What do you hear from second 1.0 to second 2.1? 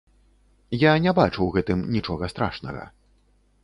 не бачу ў гэтым